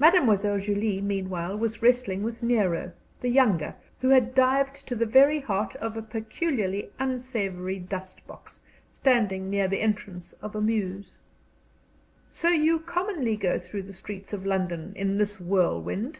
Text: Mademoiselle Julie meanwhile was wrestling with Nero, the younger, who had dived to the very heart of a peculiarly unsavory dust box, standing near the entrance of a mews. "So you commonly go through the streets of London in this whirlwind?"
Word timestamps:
Mademoiselle 0.00 0.58
Julie 0.58 1.00
meanwhile 1.00 1.56
was 1.56 1.80
wrestling 1.80 2.24
with 2.24 2.42
Nero, 2.42 2.90
the 3.20 3.30
younger, 3.30 3.76
who 4.00 4.08
had 4.08 4.34
dived 4.34 4.74
to 4.88 4.96
the 4.96 5.06
very 5.06 5.38
heart 5.38 5.76
of 5.76 5.96
a 5.96 6.02
peculiarly 6.02 6.90
unsavory 6.98 7.78
dust 7.78 8.26
box, 8.26 8.62
standing 8.90 9.48
near 9.48 9.68
the 9.68 9.80
entrance 9.80 10.32
of 10.42 10.56
a 10.56 10.60
mews. 10.60 11.18
"So 12.30 12.48
you 12.48 12.80
commonly 12.80 13.36
go 13.36 13.60
through 13.60 13.82
the 13.84 13.92
streets 13.92 14.32
of 14.32 14.44
London 14.44 14.92
in 14.96 15.18
this 15.18 15.40
whirlwind?" 15.40 16.18